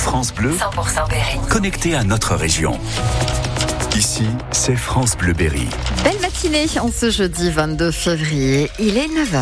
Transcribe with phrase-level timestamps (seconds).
[0.00, 1.38] France Bleu, 100% Berry.
[1.50, 2.80] connecté à notre région.
[3.94, 5.68] Ici, c'est France Bleu Berry.
[6.02, 9.36] Belle matinée en ce jeudi 22 février, il est 9h.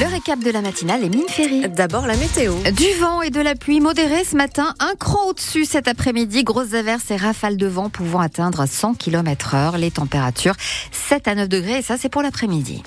[0.00, 1.68] Le récap de la matinale est mine ferry.
[1.68, 2.54] D'abord la météo.
[2.74, 6.72] Du vent et de la pluie modérée ce matin, un cran au-dessus cet après-midi, grosses
[6.72, 10.54] averses et rafales de vent pouvant atteindre 100 km heure, les températures
[10.90, 12.82] 7 à 9 degrés et ça c'est pour l'après-midi.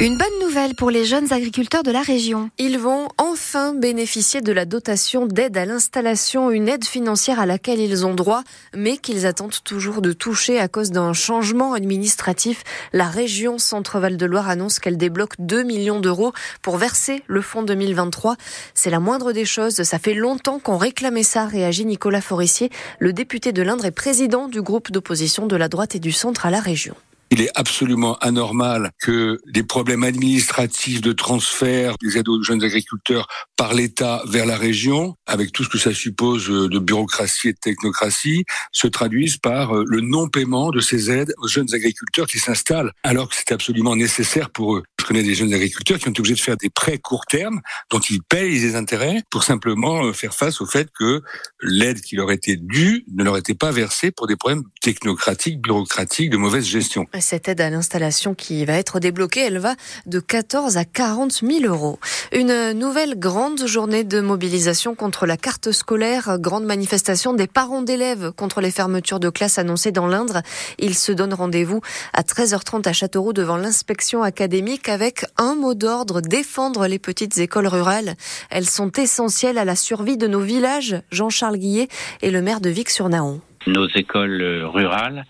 [0.00, 2.50] Une bonne nouvelle pour les jeunes agriculteurs de la région.
[2.56, 7.80] Ils vont enfin bénéficier de la dotation d'aide à l'installation, une aide financière à laquelle
[7.80, 8.44] ils ont droit,
[8.76, 12.62] mais qu'ils attendent toujours de toucher à cause d'un changement administratif.
[12.92, 17.64] La région Centre-Val de Loire annonce qu'elle débloque 2 millions d'euros pour verser le fonds
[17.64, 18.36] 2023.
[18.74, 19.82] C'est la moindre des choses.
[19.82, 24.46] Ça fait longtemps qu'on réclamait ça, réagit Nicolas Forissier, le député de l'Indre et président
[24.46, 26.94] du groupe d'opposition de la droite et du centre à la région.
[27.38, 33.28] Il est absolument anormal que des problèmes administratifs de transfert des aides aux jeunes agriculteurs
[33.56, 37.58] par l'État vers la région, avec tout ce que ça suppose de bureaucratie et de
[37.58, 43.28] technocratie, se traduisent par le non-paiement de ces aides aux jeunes agriculteurs qui s'installent, alors
[43.28, 44.82] que c'est absolument nécessaire pour eux.
[45.00, 47.60] Je connais des jeunes agriculteurs qui ont été obligés de faire des prêts court terme
[47.90, 51.22] dont ils payent les intérêts pour simplement faire face au fait que
[51.62, 56.30] l'aide qui leur était due ne leur était pas versée pour des problèmes technocratiques, bureaucratiques,
[56.30, 57.06] de mauvaise gestion.
[57.28, 59.74] Cette aide à l'installation qui va être débloquée, elle va
[60.06, 61.98] de 14 à 40 000 euros.
[62.32, 68.32] Une nouvelle grande journée de mobilisation contre la carte scolaire, grande manifestation des parents d'élèves
[68.32, 70.40] contre les fermetures de classes annoncées dans l'Indre.
[70.78, 71.82] Ils se donnent rendez-vous
[72.14, 77.66] à 13h30 à Châteauroux devant l'inspection académique avec un mot d'ordre, défendre les petites écoles
[77.66, 78.14] rurales.
[78.48, 80.96] Elles sont essentielles à la survie de nos villages.
[81.12, 81.88] Jean-Charles Guillet
[82.22, 83.42] est le maire de Vic-sur-Nahon.
[83.66, 85.26] Nos écoles rurales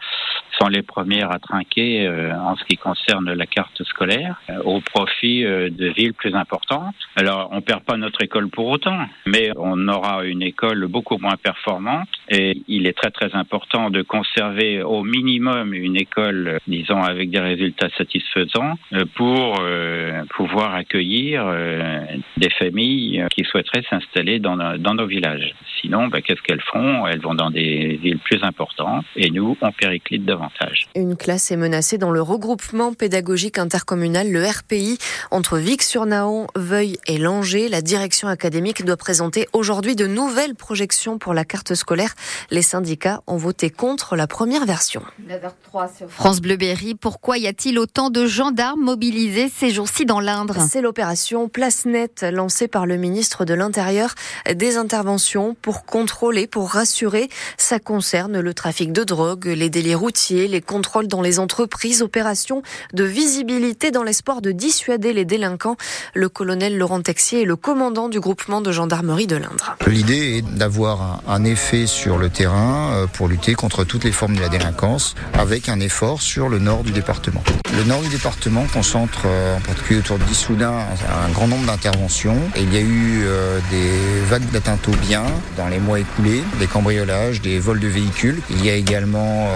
[0.61, 4.81] sont les premières à trinquer euh, en ce qui concerne la carte scolaire euh, au
[4.81, 6.97] profit euh, de villes plus importantes.
[7.17, 11.37] Alors, on perd pas notre école pour autant, mais on aura une école beaucoup moins
[11.37, 17.31] performante et il est très très important de conserver au minimum une école, disons, avec
[17.31, 18.75] des résultats satisfaisants
[19.15, 19.63] pour
[20.35, 21.47] pouvoir accueillir
[22.37, 25.55] des familles qui souhaiteraient s'installer dans, dans, nos villages.
[25.81, 29.73] Sinon, ben, qu'est-ce qu'elles font Elles vont dans des villes plus importantes et nous, on
[29.73, 30.49] périclite devant.
[30.95, 34.99] Une classe est menacée dans le regroupement pédagogique intercommunal, le RPI,
[35.31, 37.69] entre Vic-sur-Nahon, Veuil et Langeais.
[37.69, 42.15] La direction académique doit présenter aujourd'hui de nouvelles projections pour la carte scolaire.
[42.51, 45.03] Les syndicats ont voté contre la première version.
[46.09, 50.57] France Bleu Berry, pourquoi y a-t-il autant de gendarmes mobilisés ces jours-ci dans l'Indre?
[50.69, 54.15] C'est l'opération Place Nette lancée par le ministre de l'Intérieur.
[54.55, 57.29] Des interventions pour contrôler, pour rassurer.
[57.57, 62.63] Ça concerne le trafic de drogue, les délits routiers, les contrôles dans les entreprises, opérations
[62.93, 65.77] de visibilité dans l'espoir de dissuader les délinquants.
[66.15, 69.77] Le colonel Laurent Texier est le commandant du groupement de gendarmerie de l'Indre.
[69.87, 74.37] L'idée est d'avoir un effet sur le terrain euh, pour lutter contre toutes les formes
[74.37, 77.43] de la délinquance avec un effort sur le nord du département.
[77.77, 82.73] Le nord du département concentre euh, en particulier autour Dissoudun un grand nombre d'interventions il
[82.73, 85.27] y a eu euh, des vagues d'atteintes aux biens
[85.57, 88.41] dans les mois écoulés, des cambriolages, des vols de véhicules.
[88.51, 89.49] Il y a également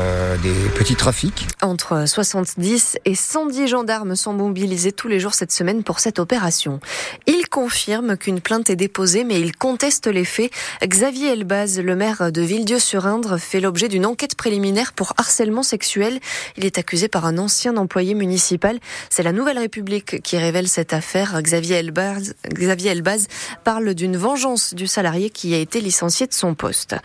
[0.42, 1.46] des petit trafic.
[1.62, 6.80] Entre 70 et 110 gendarmes sont mobilisés tous les jours cette semaine pour cette opération.
[7.26, 10.50] Il confirme qu'une plainte est déposée, mais il conteste les faits.
[10.84, 16.20] Xavier Elbaz, le maire de Villedieu-sur-Indre, fait l'objet d'une enquête préliminaire pour harcèlement sexuel.
[16.56, 18.78] Il est accusé par un ancien employé municipal.
[19.10, 21.40] C'est la Nouvelle République qui révèle cette affaire.
[21.40, 23.26] Xavier Elbaz, Xavier Elbaz
[23.64, 26.96] parle d'une vengeance du salarié qui a été licencié de son poste.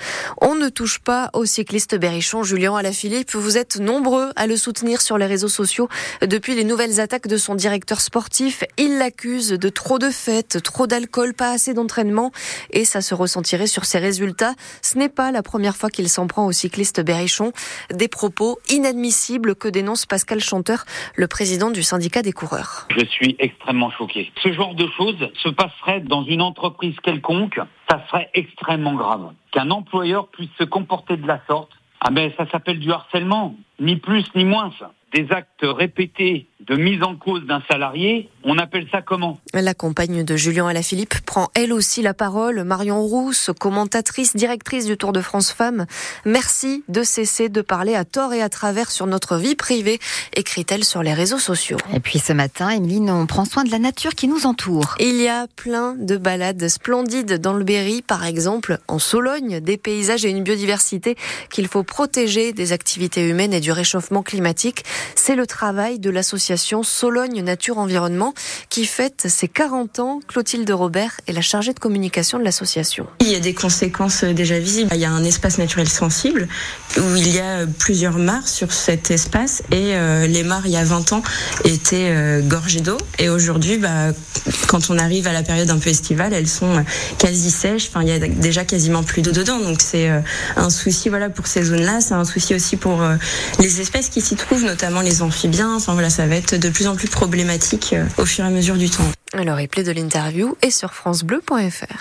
[0.42, 3.34] On ne touche pas au cycliste berrichon Julien Alaphilippe.
[3.34, 5.90] Vous êtes nombreux à le soutenir sur les réseaux sociaux
[6.22, 8.64] depuis les nouvelles attaques de son directeur sportif.
[8.78, 12.32] Il l'accuse de trop de fêtes, trop d'alcool, pas assez d'entraînement
[12.72, 14.54] et ça se ressentirait sur ses résultats.
[14.82, 17.52] Ce n'est pas la première fois qu'il s'en prend au cycliste Berrichon.
[17.92, 20.86] Des propos inadmissibles que dénonce Pascal Chanteur,
[21.16, 22.88] le président du syndicat des coureurs.
[22.96, 24.32] Je suis extrêmement choqué.
[24.44, 27.60] Ce genre de choses se passerait dans une entreprise quelconque.
[27.90, 29.32] Ça serait extrêmement grave.
[29.52, 33.96] Qu'un employeur puisse se comporter de la sorte ah ben ça s'appelle du harcèlement, ni
[33.96, 34.72] plus ni moins.
[35.14, 39.40] Des actes répétés de mise en cause d'un salarié, on appelle ça comment?
[39.54, 42.64] La compagne de Julien Alaphilippe prend elle aussi la parole.
[42.64, 45.86] Marion Rousse, commentatrice, directrice du Tour de France Femmes.
[46.26, 50.00] Merci de cesser de parler à tort et à travers sur notre vie privée,
[50.36, 51.78] écrit-elle sur les réseaux sociaux.
[51.94, 54.96] Et puis ce matin, Emeline, on prend soin de la nature qui nous entoure.
[55.00, 59.78] Il y a plein de balades splendides dans le Berry, par exemple en Sologne, des
[59.78, 61.16] paysages et une biodiversité
[61.50, 64.84] qu'il faut protéger des activités humaines et du réchauffement climatique.
[65.16, 68.34] C'est le travail de l'association Sologne Nature Environnement
[68.70, 70.20] qui fête ses 40 ans.
[70.28, 73.08] Clotilde Robert est la chargée de communication de l'association.
[73.22, 74.90] Il y a des conséquences déjà visibles.
[74.94, 76.48] Il y a un espace naturel sensible
[76.98, 80.78] où il y a plusieurs mares sur cet espace et euh, les mares il y
[80.78, 81.22] a 20 ans
[81.64, 84.12] étaient euh, gorgées d'eau et aujourd'hui bah,
[84.68, 86.84] quand on arrive à la période un peu estivale elles sont
[87.18, 87.90] quasi sèches.
[87.90, 90.20] Enfin il y a déjà quasiment plus d'eau dedans donc c'est euh,
[90.56, 92.02] un souci voilà pour ces zones-là.
[92.02, 93.04] C'est un souci aussi pour
[93.60, 95.76] les espèces qui s'y trouvent notamment les amphibiens.
[95.76, 98.90] Enfin voilà ça va de plus en plus problématique au fur et à mesure du
[98.90, 99.04] temps.
[99.34, 101.94] Le replay de l'interview est sur francebleu.fr.